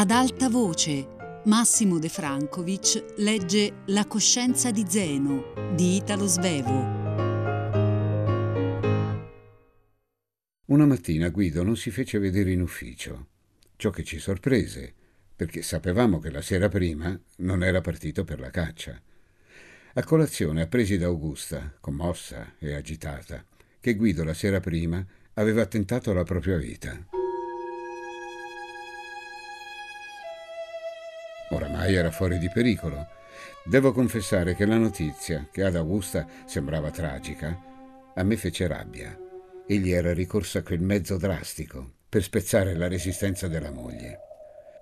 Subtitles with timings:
[0.00, 1.06] Ad alta voce,
[1.44, 6.72] Massimo De Francovic legge La coscienza di Zeno di Italo Svevo.
[10.68, 13.26] Una mattina Guido non si fece vedere in ufficio,
[13.76, 14.94] ciò che ci sorprese,
[15.36, 18.98] perché sapevamo che la sera prima non era partito per la caccia.
[19.92, 23.44] A colazione appresi da Augusta, commossa e agitata,
[23.78, 25.04] che Guido la sera prima
[25.34, 27.06] aveva tentato la propria vita.
[31.50, 33.06] Oramai era fuori di pericolo.
[33.64, 37.58] Devo confessare che la notizia, che ad Augusta sembrava tragica,
[38.14, 39.16] a me fece rabbia.
[39.66, 44.18] Egli era ricorso a quel mezzo drastico per spezzare la resistenza della moglie.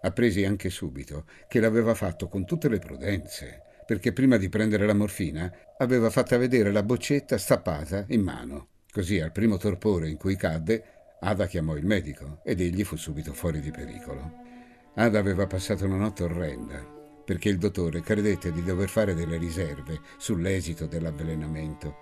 [0.03, 4.95] Appresi anche subito che l'aveva fatto con tutte le prudenze, perché prima di prendere la
[4.95, 8.69] morfina aveva fatta vedere la boccetta stappata in mano.
[8.91, 10.85] Così al primo torpore in cui cadde,
[11.21, 14.47] Ada chiamò il medico ed egli fu subito fuori di pericolo.
[15.01, 16.85] Ada aveva passato una notte orrenda,
[17.25, 21.95] perché il dottore credette di dover fare delle riserve sull'esito dell'avvelenamento.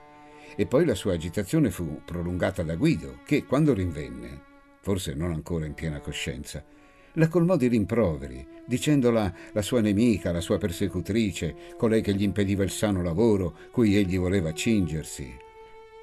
[0.56, 4.40] E poi la sua agitazione fu prolungata da Guido, che quando rinvenne,
[4.80, 6.64] forse non ancora in piena coscienza,
[7.12, 12.64] la colmò di rimproveri, dicendola la sua nemica, la sua persecutrice, colei che gli impediva
[12.64, 15.36] il sano lavoro cui egli voleva cingersi.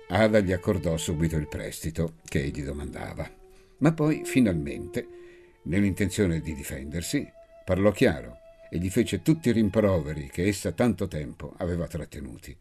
[0.10, 3.28] Ada gli accordò subito il prestito che egli domandava.
[3.80, 5.22] Ma poi, finalmente,
[5.66, 7.26] Nell'intenzione di difendersi,
[7.64, 8.38] parlò chiaro
[8.70, 12.58] e gli fece tutti i rimproveri che essa tanto tempo aveva trattenuti.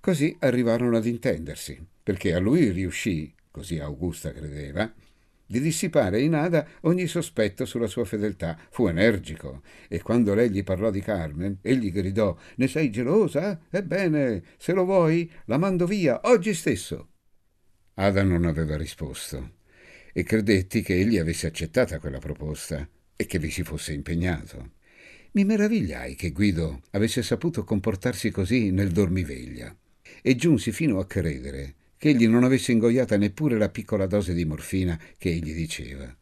[0.00, 4.92] Così arrivarono ad intendersi, perché a lui riuscì, così Augusta credeva,
[5.46, 8.58] di dissipare in Ada ogni sospetto sulla sua fedeltà.
[8.70, 13.60] Fu energico e quando lei gli parlò di Carmen, egli gridò: Ne sei gelosa?
[13.70, 17.08] Ebbene, se lo vuoi, la mando via oggi stesso.
[17.94, 19.60] Ada non aveva risposto
[20.12, 24.72] e credetti che egli avesse accettata quella proposta e che vi si fosse impegnato.
[25.32, 29.74] Mi meravigliai che Guido avesse saputo comportarsi così nel dormiveglia
[30.20, 34.44] e giunsi fino a credere che egli non avesse ingoiata neppure la piccola dose di
[34.44, 36.14] morfina che egli diceva.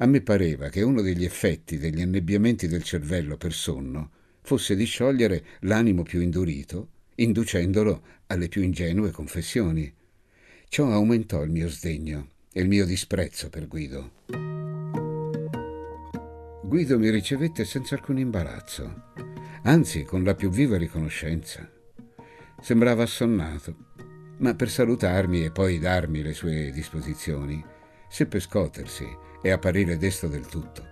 [0.00, 4.10] A me pareva che uno degli effetti degli annebbiamenti del cervello per sonno
[4.42, 9.92] fosse di sciogliere l'animo più indurito, inducendolo alle più ingenue confessioni.
[10.68, 14.10] Ciò aumentò il mio sdegno e il mio disprezzo per Guido.
[16.64, 19.12] Guido mi ricevette senza alcun imbarazzo,
[19.62, 21.70] anzi con la più viva riconoscenza.
[22.60, 23.76] Sembrava assonnato,
[24.38, 27.64] ma per salutarmi e poi darmi le sue disposizioni,
[28.08, 29.06] seppe scotersi
[29.40, 30.84] e apparire desto del tutto.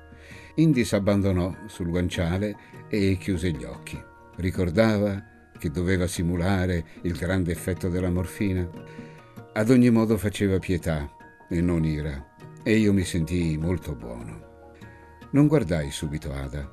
[0.55, 2.57] Indi s'abbandonò sul guanciale
[2.89, 4.01] e chiuse gli occhi.
[4.37, 8.71] Ricordava che doveva simulare il grande effetto della morfina.
[9.53, 11.11] Ad ogni modo faceva pietà
[11.49, 14.45] e non ira, e io mi sentii molto buono.
[15.31, 16.73] Non guardai subito Ada.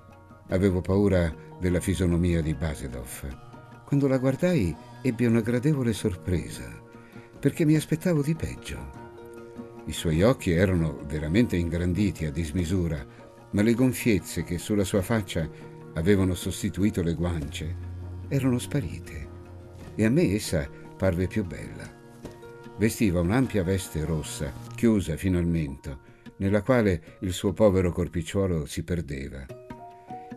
[0.49, 3.83] Avevo paura della fisonomia di Basedov.
[3.85, 6.69] Quando la guardai ebbi una gradevole sorpresa,
[7.39, 9.01] perché mi aspettavo di peggio.
[9.85, 13.05] I suoi occhi erano veramente ingranditi a dismisura,
[13.51, 15.47] ma le gonfiezze che sulla sua faccia
[15.93, 17.91] avevano sostituito le guance
[18.33, 19.29] erano sparite
[19.93, 20.67] e a me essa
[20.97, 21.92] parve più bella.
[22.75, 25.99] Vestiva un'ampia veste rossa, chiusa fino al mento,
[26.37, 29.45] nella quale il suo povero corpicciuolo si perdeva.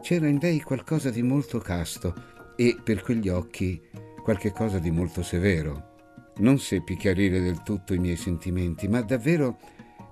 [0.03, 2.15] C'era in lei qualcosa di molto casto
[2.55, 3.81] e, per quegli occhi,
[4.23, 5.95] qualche cosa di molto severo.
[6.37, 9.59] Non seppi chiarire del tutto i miei sentimenti, ma davvero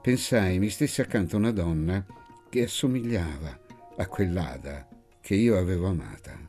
[0.00, 2.04] pensai mi stesse accanto una donna
[2.48, 3.60] che assomigliava
[3.98, 4.88] a quell'ada
[5.20, 6.40] che io avevo amata.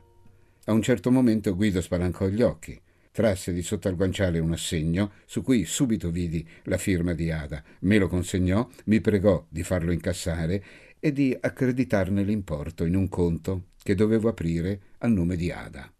[0.64, 2.80] A un certo momento Guido spalancò gli occhi
[3.16, 7.64] trasse di sotto al guanciale un assegno su cui subito vidi la firma di Ada.
[7.80, 10.62] Me lo consegnò, mi pregò di farlo incassare
[11.00, 15.90] e di accreditarne l'importo in un conto che dovevo aprire a nome di Ada.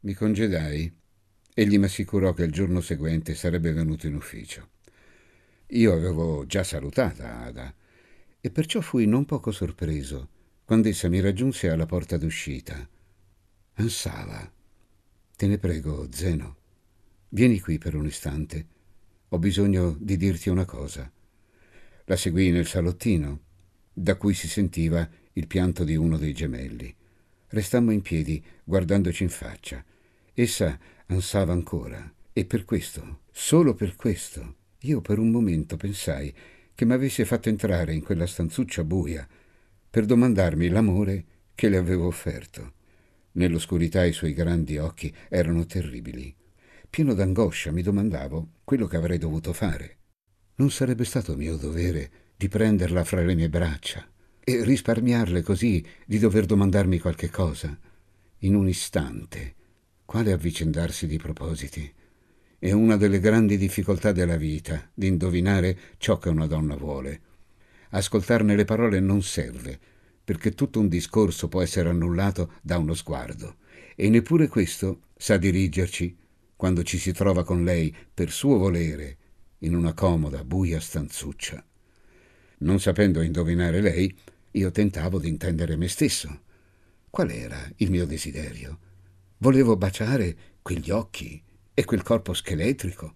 [0.00, 0.92] Mi congedai.
[1.54, 4.70] Egli mi assicurò che il giorno seguente sarebbe venuto in ufficio.
[5.68, 7.72] Io avevo già salutata Ada
[8.40, 10.28] e perciò fui non poco sorpreso
[10.64, 12.88] quando essa mi raggiunse alla porta d'uscita.
[13.74, 14.60] Ansava
[15.42, 16.56] Te ne prego, Zeno,
[17.30, 18.64] vieni qui per un istante.
[19.30, 21.10] Ho bisogno di dirti una cosa.
[22.04, 23.40] La seguì nel salottino,
[23.92, 26.94] da cui si sentiva il pianto di uno dei gemelli.
[27.48, 29.84] Restammo in piedi, guardandoci in faccia.
[30.32, 36.32] Essa ansava ancora, e per questo, solo per questo, io per un momento pensai
[36.72, 39.26] che mi avesse fatto entrare in quella stanzuccia buia
[39.90, 41.24] per domandarmi l'amore
[41.56, 42.74] che le avevo offerto.
[43.32, 46.34] Nell'oscurità i suoi grandi occhi erano terribili.
[46.90, 49.98] Pieno d'angoscia mi domandavo quello che avrei dovuto fare.
[50.56, 54.06] Non sarebbe stato mio dovere di prenderla fra le mie braccia,
[54.44, 57.78] e risparmiarle così di dover domandarmi qualche cosa.
[58.38, 59.54] In un istante.
[60.04, 61.90] Quale avvicendarsi di propositi?
[62.58, 67.20] È una delle grandi difficoltà della vita, di indovinare ciò che una donna vuole.
[67.90, 69.78] Ascoltarne le parole non serve,
[70.32, 73.56] perché tutto un discorso può essere annullato da uno sguardo,
[73.94, 76.16] e neppure questo sa dirigerci
[76.56, 79.18] quando ci si trova con lei per suo volere
[79.58, 81.62] in una comoda, buia stanzuccia.
[82.60, 84.16] Non sapendo indovinare lei,
[84.52, 86.40] io tentavo di intendere me stesso.
[87.10, 88.78] Qual era il mio desiderio?
[89.36, 91.42] Volevo baciare quegli occhi
[91.74, 93.14] e quel corpo scheletrico.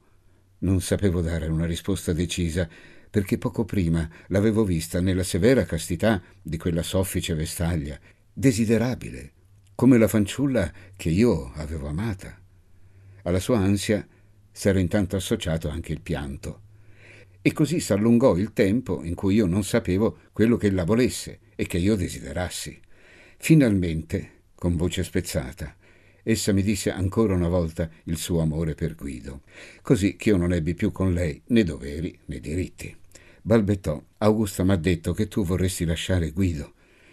[0.58, 2.68] Non sapevo dare una risposta decisa,
[3.16, 7.98] perché poco prima l'avevo vista nella severa castità di quella soffice vestaglia,
[8.30, 9.32] desiderabile,
[9.74, 12.38] come la fanciulla che io avevo amata.
[13.22, 14.06] Alla sua ansia
[14.52, 16.60] s'era intanto associato anche il pianto.
[17.40, 21.66] E così s'allungò il tempo in cui io non sapevo quello che ella volesse e
[21.66, 22.78] che io desiderassi.
[23.38, 25.74] Finalmente, con voce spezzata,
[26.22, 29.40] essa mi disse ancora una volta il suo amore per Guido,
[29.80, 33.04] così che io non ebbi più con lei né doveri né diritti.
[33.46, 36.72] Balbettò, Augusta m'ha detto che tu vorresti lasciare Guido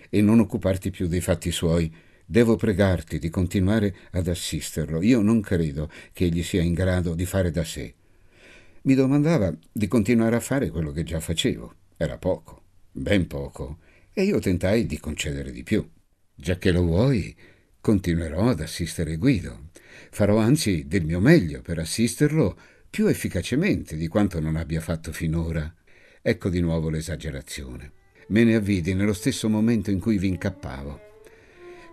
[0.09, 1.93] e non occuparti più dei fatti suoi.
[2.25, 5.03] Devo pregarti di continuare ad assisterlo.
[5.03, 7.93] Io non credo che egli sia in grado di fare da sé.
[8.81, 11.75] Mi domandava di continuare a fare quello che già facevo.
[11.97, 13.77] Era poco, ben poco,
[14.11, 15.87] e io tentai di concedere di più.
[16.33, 17.35] Già che lo vuoi,
[17.79, 19.69] continuerò ad assistere Guido.
[20.09, 22.57] Farò anzi del mio meglio per assisterlo
[22.89, 25.71] più efficacemente di quanto non abbia fatto finora.
[26.25, 27.91] Ecco di nuovo l'esagerazione.
[28.27, 30.99] Me ne avvidi nello stesso momento in cui vi incappavo,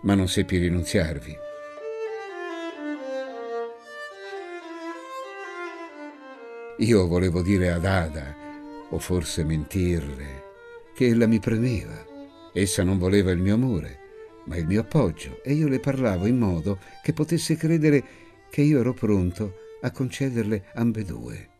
[0.03, 1.35] ma non seppi rinunziarvi.
[6.77, 8.35] Io volevo dire ad Ada,
[8.91, 10.43] o forse mentirle,
[10.95, 12.01] che ella mi premeva.
[12.53, 13.99] Essa non voleva il mio amore,
[14.45, 18.01] ma il mio appoggio e io le parlavo in modo che potesse credere
[18.49, 21.50] che io ero pronto a concederle ambedue.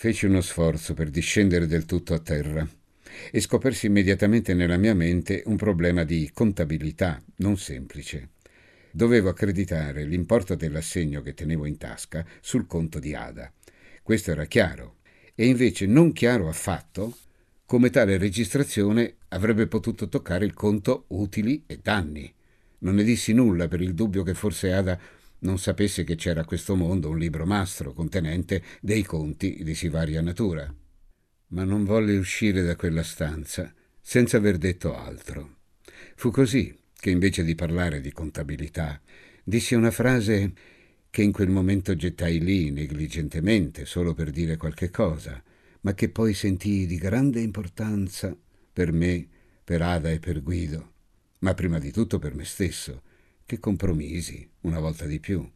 [0.00, 2.64] Feci uno sforzo per discendere del tutto a terra
[3.32, 8.28] e scopersi immediatamente nella mia mente un problema di contabilità non semplice.
[8.92, 13.52] Dovevo accreditare l'importo dell'assegno che tenevo in tasca sul conto di Ada.
[14.00, 14.98] Questo era chiaro,
[15.34, 17.16] e invece non chiaro affatto
[17.66, 22.32] come tale registrazione avrebbe potuto toccare il conto utili e danni.
[22.78, 24.96] Non ne dissi nulla per il dubbio che forse Ada
[25.40, 29.88] non sapesse che c'era a questo mondo un libro mastro contenente dei conti di si
[29.88, 30.72] varia natura.
[31.48, 35.56] Ma non volle uscire da quella stanza senza aver detto altro.
[36.16, 39.00] Fu così che invece di parlare di contabilità
[39.44, 40.52] dissi una frase
[41.10, 45.42] che in quel momento gettai lì negligentemente solo per dire qualche cosa,
[45.82, 48.36] ma che poi sentii di grande importanza
[48.72, 49.26] per me,
[49.64, 50.92] per Ada e per Guido,
[51.40, 53.02] ma prima di tutto per me stesso,
[53.48, 55.50] che compromisi una volta di più.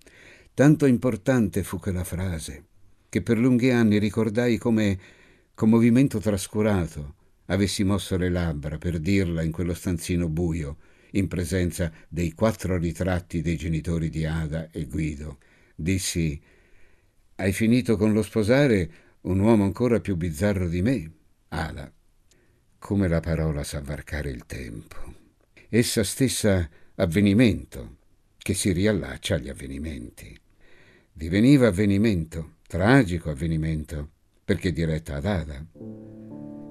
[0.55, 2.65] Tanto importante fu quella frase,
[3.11, 4.99] che per lunghi anni ricordai come,
[5.53, 7.17] con movimento trascurato,
[7.47, 10.79] avessi mosso le labbra per dirla in quello stanzino buio,
[11.11, 15.37] in presenza dei quattro ritratti dei genitori di Ada e Guido.
[15.75, 16.41] Dissi,
[17.37, 18.91] hai finito con lo sposare
[19.23, 21.13] un uomo ancora più bizzarro di me,
[21.49, 21.93] Ada.
[22.79, 24.97] Come la parola sa varcare il tempo.
[25.69, 27.97] Essa stessa avvenimento,
[28.37, 30.39] che si riallaccia agli avvenimenti.
[31.11, 34.11] Diveniva avvenimento, tragico avvenimento,
[34.45, 35.67] perché diretta ad Ada.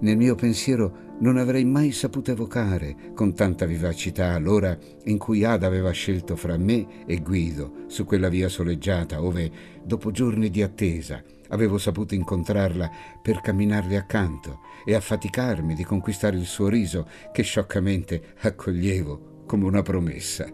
[0.02, 5.66] Nel mio pensiero non avrei mai saputo evocare con tanta vivacità l'ora in cui Ada
[5.66, 9.52] aveva scelto fra me e Guido su quella via soleggiata, ove,
[9.84, 12.90] dopo giorni di attesa, avevo saputo incontrarla
[13.22, 19.82] per camminarle accanto e affaticarmi di conquistare il suo riso che scioccamente accoglievo come una
[19.82, 20.48] promessa.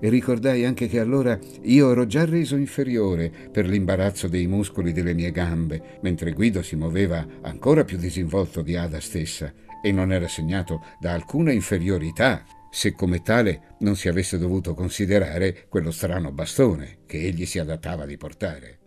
[0.00, 5.12] E ricordai anche che allora io ero già reso inferiore per l'imbarazzo dei muscoli delle
[5.12, 9.52] mie gambe, mentre Guido si muoveva ancora più disinvolto di Ada stessa
[9.82, 15.66] e non era segnato da alcuna inferiorità, se come tale non si avesse dovuto considerare
[15.68, 18.78] quello strano bastone che egli si adattava di portare.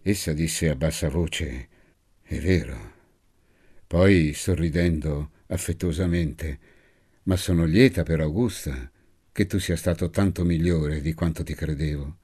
[0.00, 1.68] Essa disse a bassa voce,
[2.22, 2.92] è vero.
[3.88, 6.73] Poi, sorridendo affettuosamente,
[7.24, 8.90] ma sono lieta per Augusta
[9.32, 12.16] che tu sia stato tanto migliore di quanto ti credevo.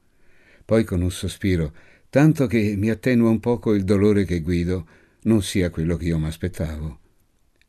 [0.64, 1.74] Poi con un sospiro,
[2.08, 4.86] tanto che mi attenua un poco il dolore che Guido
[5.22, 6.98] non sia quello che io mi aspettavo.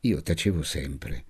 [0.01, 1.25] Io tacevo sempre,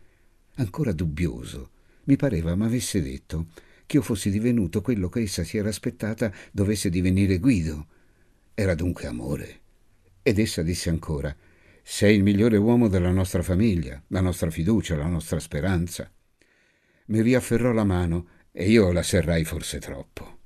[0.56, 1.70] ancora dubbioso.
[2.06, 3.48] Mi pareva m'avesse detto
[3.86, 7.88] che io fossi divenuto quello che essa si era aspettata dovesse divenire Guido.
[8.54, 9.60] Era dunque amore.
[10.24, 11.36] Ed essa disse ancora:
[11.94, 16.10] Sei il migliore uomo della nostra famiglia, la nostra fiducia, la nostra speranza.
[17.08, 20.38] Mi riafferrò la mano e io la serrai forse troppo.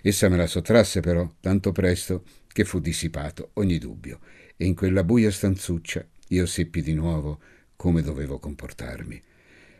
[0.00, 4.20] Essa me la sottrasse però tanto presto che fu dissipato ogni dubbio
[4.56, 7.40] e in quella buia stanzuccia io seppi di nuovo
[7.76, 9.20] come dovevo comportarmi.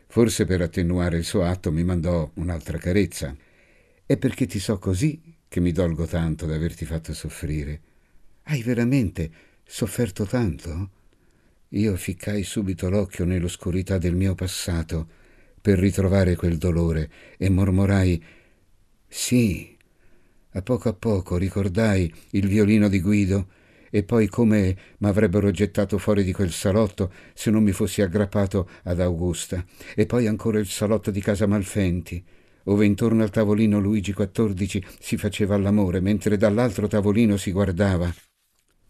[0.05, 3.35] Forse per attenuare il suo atto mi mandò un'altra carezza.
[4.05, 7.81] È perché ti so così che mi dolgo tanto d'averti fatto soffrire.
[8.43, 10.89] Hai veramente sofferto tanto?
[11.69, 15.07] Io ficcai subito l'occhio nell'oscurità del mio passato
[15.61, 18.21] per ritrovare quel dolore e mormorai
[19.07, 19.77] Sì.
[20.51, 23.47] A poco a poco ricordai il violino di Guido
[23.89, 28.99] e poi come m'avrebbero gettato fuori di quel salotto se non mi fossi aggrappato ad
[28.99, 32.21] Augusta, e poi ancora il salotto di casa Malfenti,
[32.65, 38.13] ove intorno al tavolino Luigi XIV si faceva l'amore, mentre dall'altro tavolino si guardava.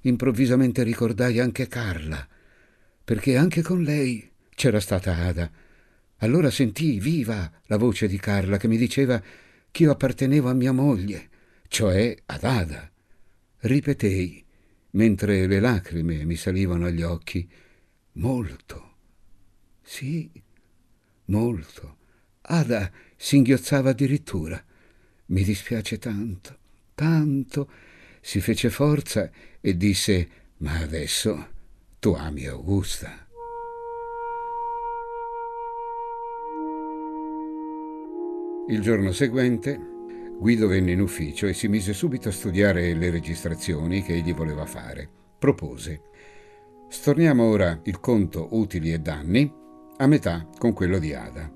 [0.02, 2.28] Improvvisamente ricordai anche Carla,
[3.04, 5.52] perché anche con lei c'era stata Ada.
[6.18, 9.22] Allora sentii viva la voce di Carla che mi diceva
[9.72, 11.30] che io appartenevo a mia moglie,
[11.68, 12.92] cioè ad Ada.
[13.60, 14.44] Ripetei
[14.92, 17.48] mentre le lacrime mi salivano agli occhi.
[18.14, 18.96] Molto.
[19.82, 20.30] Sì,
[21.26, 21.98] molto.
[22.42, 24.64] Ada singhiozzava addirittura.
[25.28, 26.58] Mi dispiace tanto,
[26.96, 27.70] tanto.
[28.22, 31.48] Si fece forza e disse, ma adesso
[32.00, 33.28] tu ami Augusta.
[38.68, 39.90] Il giorno seguente
[40.42, 44.66] Guido venne in ufficio e si mise subito a studiare le registrazioni che egli voleva
[44.66, 45.08] fare.
[45.38, 46.02] Propose.
[46.90, 49.54] Storniamo ora il conto utili e danni
[49.98, 51.52] a metà con quello di Ada.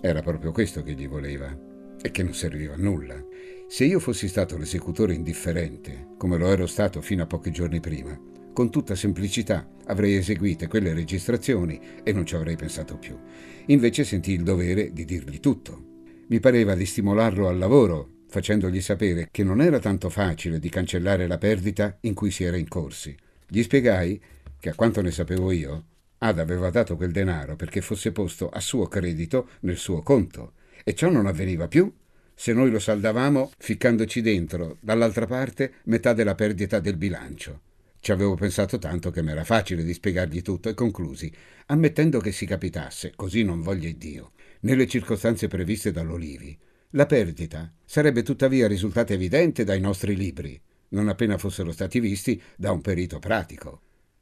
[0.00, 1.54] Era proprio questo che gli voleva
[2.00, 3.22] e che non serviva a nulla.
[3.68, 8.16] Se io fossi stato l'esecutore indifferente, come lo ero stato fino a pochi giorni prima,
[8.52, 13.18] con tutta semplicità avrei eseguite quelle registrazioni e non ci avrei pensato più.
[13.66, 15.94] Invece sentii il dovere di dirgli tutto
[16.28, 21.26] mi pareva di stimolarlo al lavoro, facendogli sapere che non era tanto facile di cancellare
[21.26, 23.16] la perdita in cui si era incorsi.
[23.48, 24.20] Gli spiegai
[24.60, 25.84] che, a quanto ne sapevo io,
[26.18, 30.52] Ada aveva dato quel denaro perché fosse posto a suo credito nel suo conto,
[30.84, 31.92] e ciò non avveniva più
[32.38, 37.62] se noi lo saldavamo ficcandoci dentro, dall'altra parte, metà della perdita del bilancio.
[37.98, 41.32] Ci avevo pensato tanto che mi era facile di spiegargli tutto e conclusi,
[41.66, 46.56] ammettendo che si capitasse, così non voglia Dio, nelle circostanze previste dall'Olivi.
[46.90, 52.70] La perdita sarebbe tuttavia risultata evidente dai nostri libri, non appena fossero stati visti da
[52.70, 53.80] un perito pratico.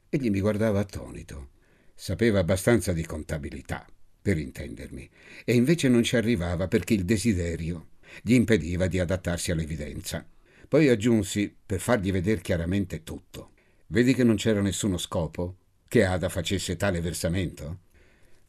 [0.09, 1.49] Egli mi guardava attonito.
[1.93, 3.85] Sapeva abbastanza di contabilità,
[4.21, 5.07] per intendermi,
[5.43, 7.89] e invece non ci arrivava perché il desiderio
[8.21, 10.25] gli impediva di adattarsi all'evidenza.
[10.67, 13.51] Poi aggiunsi, per fargli vedere chiaramente tutto.
[13.87, 15.55] Vedi che non c'era nessuno scopo?
[15.87, 17.79] Che Ada facesse tale versamento?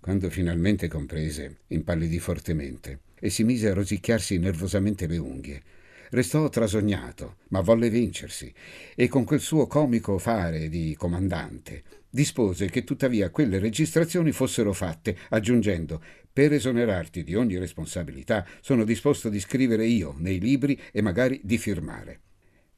[0.00, 5.62] Quando finalmente comprese, impallidì fortemente e si mise a rosicchiarsi nervosamente le unghie.
[6.10, 8.52] Restò trasognato, ma volle vincersi,
[8.94, 11.82] e con quel suo comico fare di comandante
[12.16, 19.28] dispose che tuttavia quelle registrazioni fossero fatte, aggiungendo per esonerarti di ogni responsabilità sono disposto
[19.28, 22.20] di scrivere io nei libri e magari di firmare.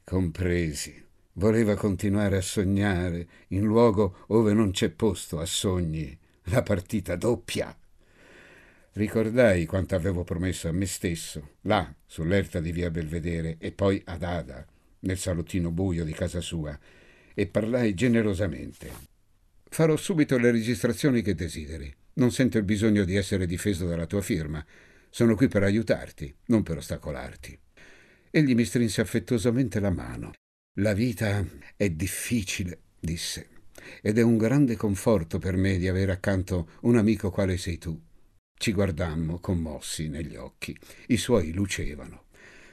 [0.02, 1.06] Compresi.
[1.34, 7.76] Voleva continuare a sognare in luogo ove non c'è posto a sogni la partita doppia.
[8.92, 14.22] Ricordai quanto avevo promesso a me stesso, là, sull'erta di via Belvedere, e poi ad
[14.22, 14.66] Ada,
[15.00, 16.76] nel salottino buio di casa sua,
[17.34, 18.90] e parlai generosamente.
[19.68, 21.94] Farò subito le registrazioni che desideri.
[22.14, 24.64] Non sento il bisogno di essere difeso dalla tua firma.
[25.10, 27.56] Sono qui per aiutarti, non per ostacolarti.
[28.30, 30.32] Egli mi strinse affettuosamente la mano.
[30.80, 31.44] La vita
[31.76, 33.56] è difficile, disse
[34.02, 37.98] ed è un grande conforto per me di avere accanto un amico quale sei tu.
[38.58, 42.24] Ci guardammo commossi negli occhi, i suoi lucevano.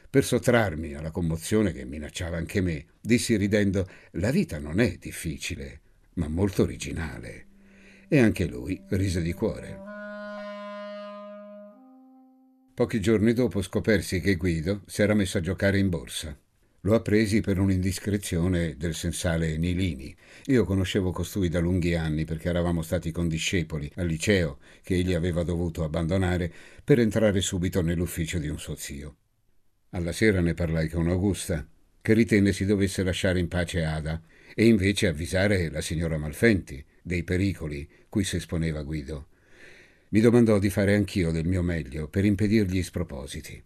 [0.10, 5.82] Per sottrarmi alla commozione che minacciava anche me, dissi ridendo: La vita non è difficile,
[6.16, 7.46] ma molto originale.
[8.08, 9.80] E anche lui rise di cuore.
[12.74, 16.36] Pochi giorni dopo scopersi che Guido si era messo a giocare in borsa.
[16.86, 20.16] Lo appresi per un'indiscrezione del sensale Nilini.
[20.46, 25.42] Io conoscevo costui da lunghi anni perché eravamo stati condiscepoli al liceo che egli aveva
[25.42, 29.16] dovuto abbandonare per entrare subito nell'ufficio di un suo zio.
[29.90, 31.68] Alla sera ne parlai con Augusta,
[32.04, 34.22] che ritenne si dovesse lasciare in pace Ada
[34.54, 39.30] e invece avvisare la signora Malfenti dei pericoli cui si esponeva Guido.
[40.10, 43.65] Mi domandò di fare anch'io del mio meglio per impedirgli spropositi.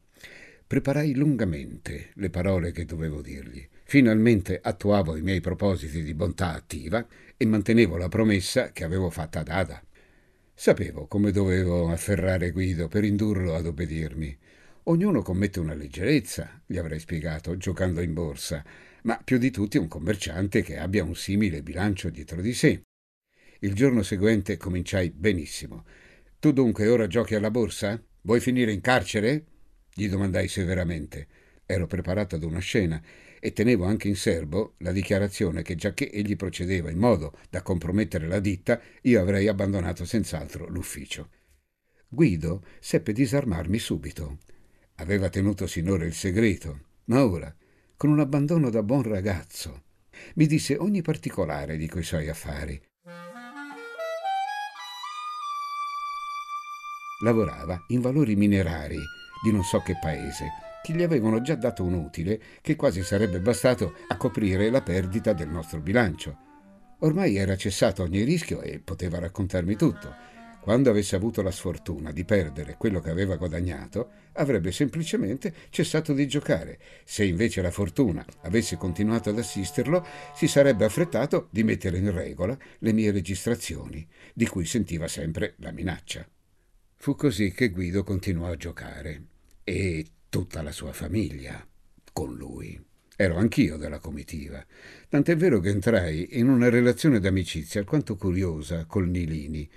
[0.70, 3.68] Preparai lungamente le parole che dovevo dirgli.
[3.86, 7.04] Finalmente attuavo i miei propositi di bontà attiva
[7.36, 9.84] e mantenevo la promessa che avevo fatta ad Ada.
[10.54, 14.38] Sapevo come dovevo afferrare Guido per indurlo ad obbedirmi.
[14.84, 18.64] Ognuno commette una leggerezza, gli avrei spiegato, giocando in borsa,
[19.06, 22.84] ma più di tutti un commerciante che abbia un simile bilancio dietro di sé.
[23.62, 25.84] Il giorno seguente cominciai benissimo.
[26.38, 28.00] Tu dunque ora giochi alla borsa?
[28.22, 29.46] Vuoi finire in carcere?
[30.00, 31.28] Gli domandai severamente.
[31.66, 33.02] Ero preparato ad una scena
[33.38, 38.26] e tenevo anche in serbo la dichiarazione che giacché egli procedeva in modo da compromettere
[38.28, 41.30] la ditta, io avrei abbandonato senz'altro l'ufficio.
[42.08, 44.40] Guido seppe disarmarmi subito.
[44.96, 47.54] Aveva tenuto sinora il segreto, ma ora,
[47.98, 49.84] con un abbandono da buon ragazzo,
[50.36, 52.82] mi disse ogni particolare di quei suoi affari.
[57.22, 58.98] Lavorava in valori minerari
[59.44, 63.40] di non so che paese che gli avevano già dato un utile che quasi sarebbe
[63.40, 66.38] bastato a coprire la perdita del nostro bilancio.
[67.00, 70.28] Ormai era cessato ogni rischio e poteva raccontarmi tutto.
[70.62, 76.28] Quando avesse avuto la sfortuna di perdere quello che aveva guadagnato, avrebbe semplicemente cessato di
[76.28, 76.78] giocare.
[77.06, 80.06] Se invece la fortuna avesse continuato ad assisterlo,
[80.36, 85.72] si sarebbe affrettato di mettere in regola le mie registrazioni, di cui sentiva sempre la
[85.72, 86.28] minaccia.
[87.02, 89.28] Fu così che Guido continuò a giocare
[89.64, 91.66] e tutta la sua famiglia
[92.12, 92.78] con lui.
[93.16, 94.62] Ero anch'io della comitiva,
[95.08, 99.68] tant'è vero che entrai in una relazione d'amicizia alquanto curiosa col Nilini.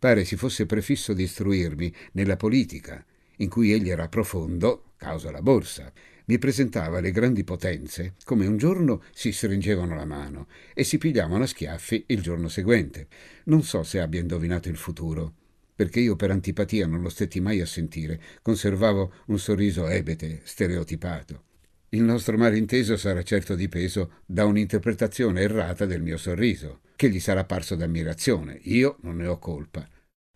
[0.00, 3.06] Pare si fosse prefisso di istruirmi nella politica,
[3.36, 5.92] in cui egli era profondo, causa la borsa.
[6.24, 11.44] Mi presentava le grandi potenze come un giorno si stringevano la mano e si pigliavano
[11.44, 13.06] a schiaffi il giorno seguente.
[13.44, 15.34] Non so se abbia indovinato il futuro
[15.76, 21.44] perché io per antipatia non lo stetti mai a sentire, conservavo un sorriso ebete, stereotipato.
[21.90, 27.44] Il nostro malinteso sarà certo dipeso da un'interpretazione errata del mio sorriso, che gli sarà
[27.44, 28.58] parso d'ammirazione.
[28.62, 29.88] Io non ne ho colpa.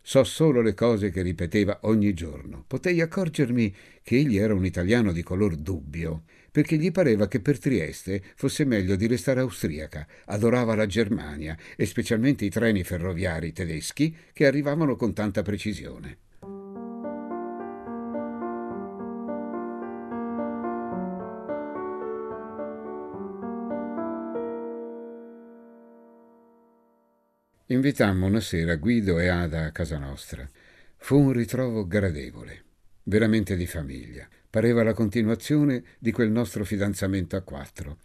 [0.02, 2.64] So solo le cose che ripeteva ogni giorno.
[2.66, 7.58] Potei accorgermi che egli era un italiano di color dubbio, perché gli pareva che per
[7.58, 10.06] Trieste fosse meglio di restare austriaca.
[10.26, 16.18] Adorava la Germania e specialmente i treni ferroviari tedeschi che arrivavano con tanta precisione.
[27.70, 30.48] Invitammo una sera Guido e Ada a casa nostra.
[30.96, 32.64] Fu un ritrovo gradevole,
[33.04, 34.28] veramente di famiglia.
[34.50, 37.98] Pareva la continuazione di quel nostro fidanzamento a quattro.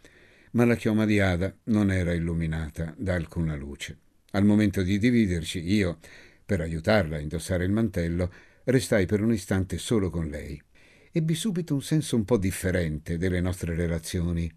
[0.52, 3.98] Ma la chioma di Ada non era illuminata da alcuna luce.
[4.30, 5.98] Al momento di dividerci, io,
[6.44, 8.32] per aiutarla a indossare il mantello,
[8.62, 10.62] restai per un istante solo con lei.
[11.10, 14.48] Ebbi subito un senso un po' differente delle nostre relazioni.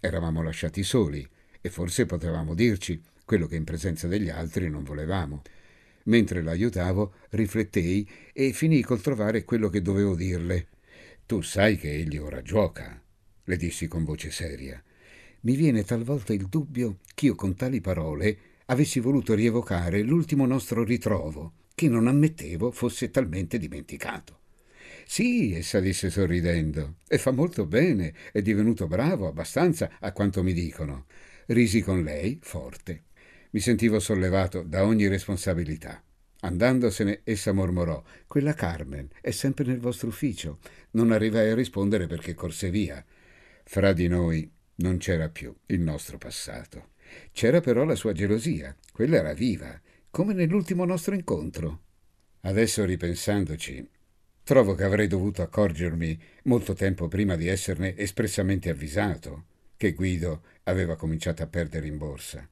[0.00, 1.24] Eravamo lasciati soli
[1.60, 5.42] e forse potevamo dirci quello che in presenza degli altri non volevamo.
[6.06, 10.66] Mentre l'aiutavo, riflettei e finii col trovare quello che dovevo dirle.
[11.26, 13.00] Tu sai che egli ora gioca,
[13.44, 14.82] le dissi con voce seria.
[15.40, 21.52] Mi viene talvolta il dubbio ch'io con tali parole avessi voluto rievocare l'ultimo nostro ritrovo,
[21.74, 24.40] che non ammettevo fosse talmente dimenticato.
[25.04, 30.52] Sì, essa disse sorridendo, e fa molto bene, è divenuto bravo abbastanza a quanto mi
[30.52, 31.06] dicono.
[31.46, 33.04] Risi con lei, forte.
[33.50, 36.02] Mi sentivo sollevato da ogni responsabilità.
[36.44, 40.58] Andandosene, essa mormorò: Quella Carmen è sempre nel vostro ufficio.
[40.92, 43.04] Non arrivai a rispondere perché corse via.
[43.64, 46.90] Fra di noi non c'era più il nostro passato.
[47.32, 48.74] C'era però la sua gelosia.
[48.92, 51.80] Quella era viva, come nell'ultimo nostro incontro.
[52.40, 53.88] Adesso ripensandoci,
[54.42, 59.44] trovo che avrei dovuto accorgermi molto tempo prima di esserne espressamente avvisato
[59.76, 62.48] che Guido aveva cominciato a perdere in borsa.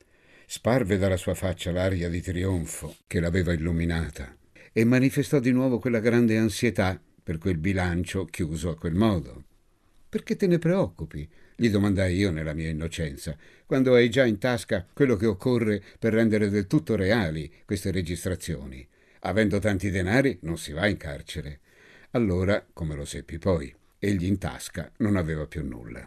[0.52, 4.36] Sparve dalla sua faccia l'aria di trionfo che l'aveva illuminata
[4.72, 9.44] e manifestò di nuovo quella grande ansietà per quel bilancio chiuso a quel modo.
[10.08, 11.30] Perché te ne preoccupi?
[11.54, 16.14] gli domandai io nella mia innocenza, quando hai già in tasca quello che occorre per
[16.14, 18.84] rendere del tutto reali queste registrazioni.
[19.20, 21.60] Avendo tanti denari non si va in carcere.
[22.10, 26.04] Allora, come lo seppi poi, egli in tasca non aveva più nulla.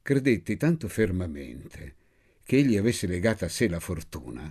[0.00, 1.96] Credetti tanto fermamente
[2.48, 4.50] che egli avesse legata a sé la fortuna,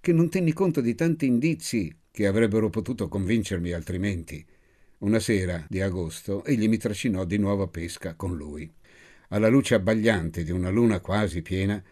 [0.00, 4.46] che non tenni conto di tanti indizi che avrebbero potuto convincermi altrimenti.
[4.98, 8.72] Una sera di agosto egli mi trascinò di nuovo a pesca con lui.
[9.30, 11.82] Alla luce abbagliante di una luna quasi piena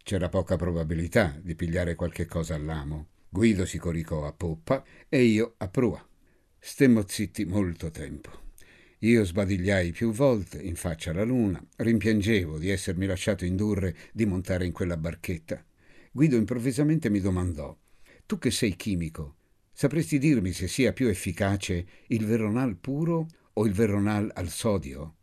[0.00, 3.08] c'era poca probabilità di pigliare qualche cosa all'amo.
[3.28, 6.08] Guido si coricò a poppa e io a prua.
[6.56, 8.49] Stemmo zitti molto tempo.
[9.02, 14.66] Io sbadigliai più volte in faccia alla luna, rimpiangevo di essermi lasciato indurre di montare
[14.66, 15.64] in quella barchetta.
[16.12, 17.74] Guido improvvisamente mi domandò:
[18.26, 19.36] Tu che sei chimico,
[19.72, 25.14] sapresti dirmi se sia più efficace il veronal puro o il veronal al sodio?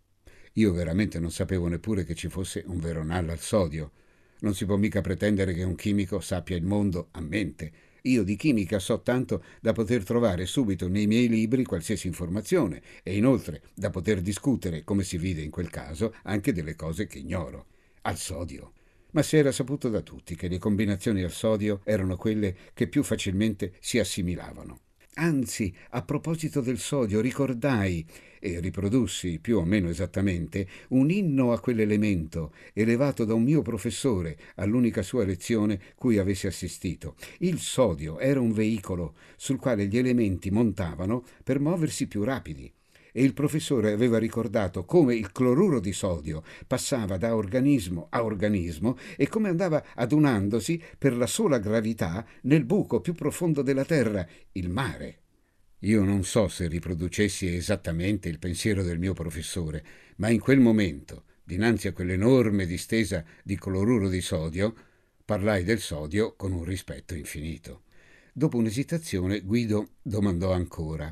[0.53, 3.91] Io veramente non sapevo neppure che ci fosse un veronal al sodio.
[4.39, 7.71] Non si può mica pretendere che un chimico sappia il mondo a mente.
[8.07, 13.17] Io di chimica so tanto da poter trovare subito nei miei libri qualsiasi informazione e
[13.17, 17.65] inoltre da poter discutere, come si vide in quel caso, anche delle cose che ignoro.
[18.03, 18.71] Al sodio.
[19.11, 23.03] Ma si era saputo da tutti che le combinazioni al sodio erano quelle che più
[23.03, 24.86] facilmente si assimilavano.
[25.19, 28.05] Anzi, a proposito del sodio, ricordai
[28.39, 34.37] e riprodussi più o meno esattamente un inno a quell'elemento elevato da un mio professore
[34.57, 37.15] all'unica sua lezione cui avessi assistito.
[37.39, 42.71] Il sodio era un veicolo sul quale gli elementi montavano per muoversi più rapidi
[43.17, 48.95] e il professore aveva ricordato come il cloruro di sodio passava da organismo a organismo
[49.15, 54.69] e come andava adunandosi per la sola gravità nel buco più profondo della Terra, il
[54.69, 55.21] mare.
[55.79, 59.83] Io non so se riproducessi esattamente il pensiero del mio professore,
[60.17, 64.75] ma in quel momento, dinanzi a quell'enorme distesa di cloruro di sodio,
[65.25, 67.85] parlai del sodio con un rispetto infinito.
[68.31, 71.11] Dopo un'esitazione Guido domandò ancora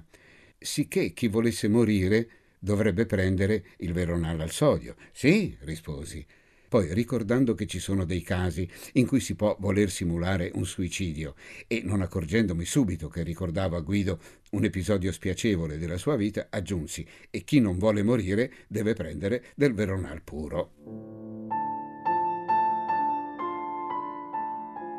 [0.66, 2.28] sicché chi volesse morire
[2.60, 4.96] dovrebbe prendere il veronal al sodio.
[5.14, 6.26] Sì, risposi.
[6.68, 11.36] Poi, ricordando che ci sono dei casi in cui si può voler simulare un suicidio
[11.68, 14.20] e non accorgendomi subito che ricordavo a Guido
[14.52, 19.74] un episodio spiacevole della sua vita, aggiunsi: e chi non vuole morire deve prendere del
[19.74, 20.72] veronal puro.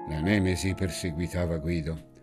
[0.08, 2.14] La nemesi perseguitava Guido.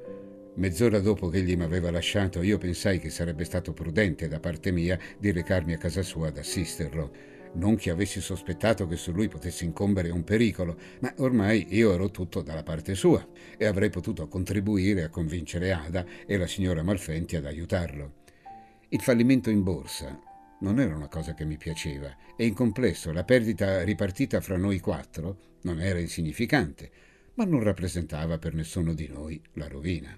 [0.56, 4.72] Mezz'ora dopo che egli mi aveva lasciato, io pensai che sarebbe stato prudente da parte
[4.72, 7.12] mia di recarmi a casa sua ad assisterlo.
[7.54, 12.12] Non che avessi sospettato che su lui potesse incombere un pericolo, ma ormai io ero
[12.12, 17.36] tutto dalla parte sua e avrei potuto contribuire a convincere Ada e la signora Malfenti
[17.36, 18.22] ad aiutarlo.
[18.90, 20.20] Il fallimento in borsa
[20.60, 24.80] non era una cosa che mi piaceva e in complesso la perdita ripartita fra noi
[24.80, 26.92] quattro non era insignificante,
[27.36, 30.16] ma non rappresentava per nessuno di noi la rovina.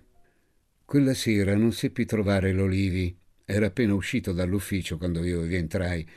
[0.86, 3.18] Quella sera non seppi trovare l'Olivi.
[3.44, 6.08] Era appena uscito dall'ufficio quando io vi entrai.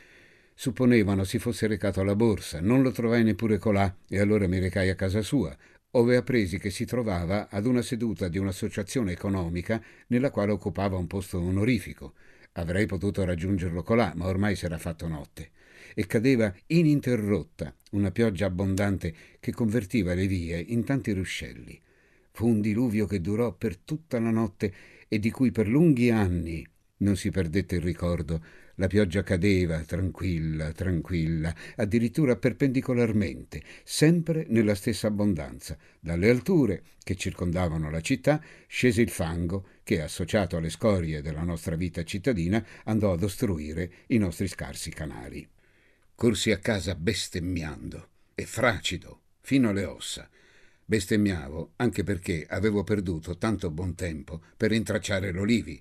[0.54, 2.61] Supponevano si fosse recato alla borsa.
[2.61, 5.57] Non lo trovai neppure colà e allora mi recai a casa sua,
[5.92, 11.07] ove appresi che si trovava ad una seduta di un'associazione economica nella quale occupava un
[11.07, 12.12] posto onorifico.
[12.52, 15.50] Avrei potuto raggiungerlo colà, ma ormai s'era fatto notte
[15.94, 21.81] e cadeva ininterrotta una pioggia abbondante che convertiva le vie in tanti ruscelli.
[22.38, 24.72] Fu un diluvio che durò per tutta la notte
[25.09, 26.64] e di cui per lunghi anni
[26.98, 28.40] non si perdette il ricordo.
[28.77, 35.77] La pioggia cadeva tranquilla, tranquilla, addirittura perpendicolarmente, sempre nella stessa abbondanza.
[35.98, 41.74] Dalle alture che circondavano la città scese il fango che, associato alle scorie della nostra
[41.74, 45.44] vita cittadina, andò ad ostruire i nostri scarsi canali.
[46.14, 50.31] Corsi a casa bestemmiando e fracido fino alle ossa
[50.90, 55.79] Bestemmiavo anche perché avevo perduto tanto buon tempo per intracciare l'olivi.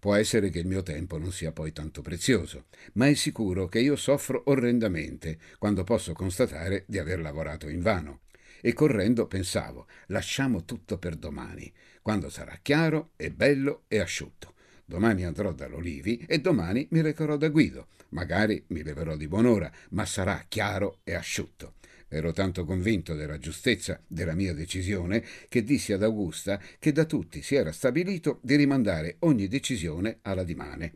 [0.00, 3.78] Può essere che il mio tempo non sia poi tanto prezioso, ma è sicuro che
[3.78, 8.22] io soffro orrendamente quando posso constatare di aver lavorato invano.
[8.60, 14.54] E correndo pensavo, lasciamo tutto per domani, quando sarà chiaro e bello e asciutto.
[14.84, 17.86] Domani andrò dall'Olivi e domani mi recherò da Guido.
[18.08, 21.74] Magari mi leverò di buon'ora, ma sarà chiaro e asciutto.
[22.12, 27.40] Ero tanto convinto della giustezza della mia decisione che dissi ad Augusta che da tutti
[27.40, 30.94] si era stabilito di rimandare ogni decisione alla dimane.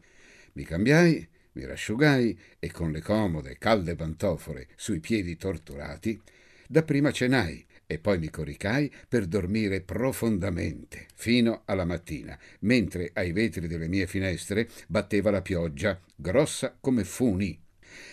[0.55, 6.21] Mi cambiai, mi rasciugai e con le comode, calde pantofole sui piedi torturati,
[6.67, 13.69] dapprima cenai e poi mi coricai per dormire profondamente fino alla mattina, mentre ai vetri
[13.69, 17.57] delle mie finestre batteva la pioggia, grossa come funi.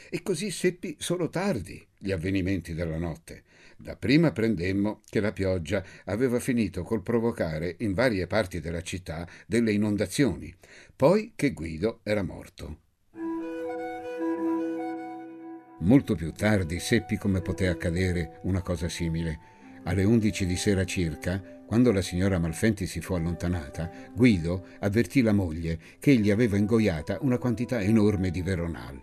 [0.07, 3.43] E così seppi solo tardi gli avvenimenti della notte.
[3.77, 9.71] Dapprima prendemmo che la pioggia aveva finito col provocare in varie parti della città delle
[9.71, 10.53] inondazioni,
[10.95, 12.79] poi che Guido era morto.
[15.79, 19.49] Molto più tardi seppi come poté accadere una cosa simile.
[19.85, 25.33] Alle undici di sera circa, quando la signora Malfenti si fu allontanata, Guido avvertì la
[25.33, 29.01] moglie che egli aveva ingoiata una quantità enorme di veronal.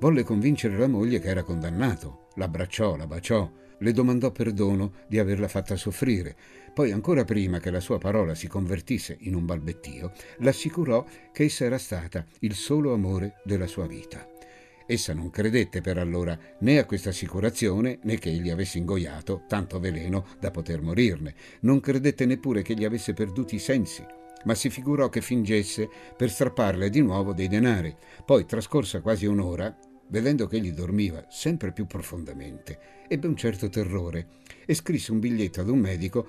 [0.00, 5.48] Volle convincere la moglie che era condannato, l'abbracciò, la baciò, le domandò perdono di averla
[5.48, 6.36] fatta soffrire.
[6.72, 11.64] Poi, ancora prima che la sua parola si convertisse in un balbettio, l'assicurò che essa
[11.64, 14.24] era stata il solo amore della sua vita.
[14.86, 19.80] Essa non credette per allora né a questa assicurazione né che egli avesse ingoiato tanto
[19.80, 21.34] veleno da poter morirne.
[21.62, 24.02] Non credette neppure che egli avesse perduti i sensi,
[24.44, 27.94] ma si figurò che fingesse per strapparle di nuovo dei denari.
[28.24, 29.76] Poi, trascorsa quasi un'ora,
[30.08, 34.28] vedendo che egli dormiva sempre più profondamente, ebbe un certo terrore
[34.66, 36.26] e scrisse un biglietto ad un medico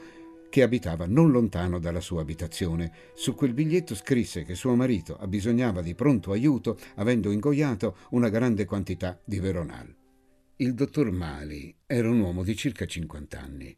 [0.50, 2.92] che abitava non lontano dalla sua abitazione.
[3.14, 8.66] Su quel biglietto scrisse che suo marito abbisognava di pronto aiuto, avendo ingoiato una grande
[8.66, 9.96] quantità di veronal.
[10.58, 13.76] Il dottor Mali era un uomo di circa 50 anni,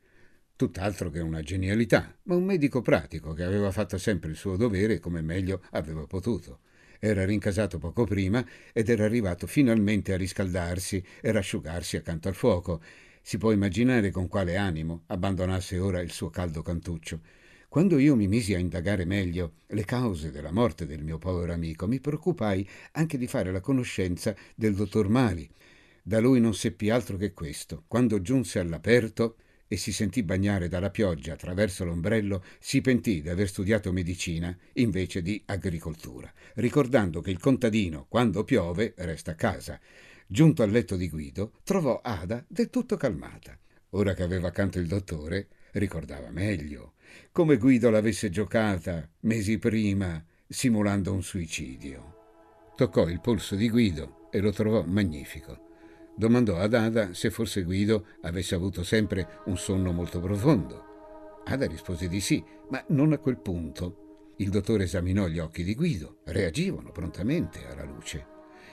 [0.56, 5.00] tutt'altro che una genialità, ma un medico pratico che aveva fatto sempre il suo dovere
[5.00, 6.60] come meglio aveva potuto.
[7.04, 12.80] Era rincasato poco prima ed era arrivato finalmente a riscaldarsi e rasciugarsi accanto al fuoco.
[13.24, 17.22] Si può immaginare con quale animo abbandonasse ora il suo caldo cantuccio.
[17.68, 21.88] Quando io mi misi a indagare meglio le cause della morte del mio povero amico,
[21.88, 25.50] mi preoccupai anche di fare la conoscenza del dottor Mali.
[26.04, 27.84] Da lui non seppi altro che questo.
[27.88, 29.38] Quando giunse all'aperto,
[29.72, 35.22] e si sentì bagnare dalla pioggia attraverso l'ombrello, si pentì di aver studiato medicina invece
[35.22, 39.80] di agricoltura, ricordando che il contadino, quando piove, resta a casa.
[40.28, 43.58] Giunto al letto di Guido, trovò Ada del tutto calmata.
[43.92, 46.96] Ora che aveva accanto il dottore, ricordava meglio
[47.32, 52.74] come Guido l'avesse giocata mesi prima, simulando un suicidio.
[52.76, 55.71] Toccò il polso di Guido e lo trovò magnifico.
[56.22, 61.42] Domandò ad Ada se forse Guido avesse avuto sempre un sonno molto profondo.
[61.46, 64.34] Ada rispose di sì, ma non a quel punto.
[64.36, 68.28] Il dottore esaminò gli occhi di Guido, reagivano prontamente alla luce.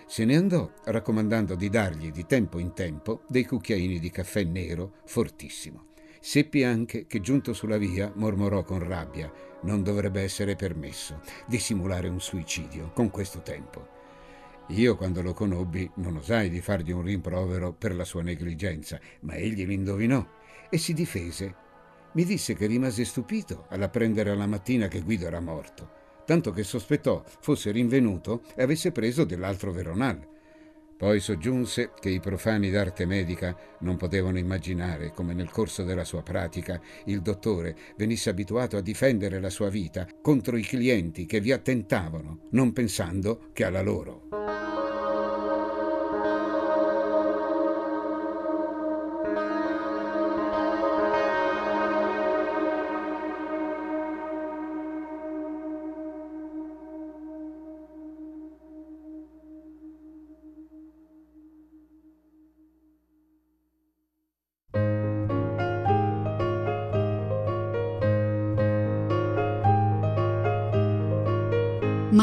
[0.07, 4.97] Se ne andò raccomandando di dargli di tempo in tempo dei cucchiaini di caffè nero
[5.07, 5.87] fortissimo.
[6.21, 9.33] Seppi anche che giunto sulla via mormorò con rabbia
[9.63, 13.97] non dovrebbe essere permesso di simulare un suicidio con questo tempo.
[14.73, 19.35] Io quando lo conobbi non osai di fargli un rimprovero per la sua negligenza, ma
[19.35, 20.27] egli mi indovinò
[20.69, 21.55] e si difese.
[22.13, 25.91] Mi disse che rimase stupito all'apprendere alla mattina che Guido era morto,
[26.27, 30.37] tanto che sospettò fosse rinvenuto e avesse preso dell'altro Veronal.
[30.99, 36.23] Poi soggiunse che i profani d'arte medica non potevano immaginare come nel corso della sua
[36.23, 41.53] pratica il dottore venisse abituato a difendere la sua vita contro i clienti che vi
[41.53, 44.38] attentavano, non pensando che alla loro.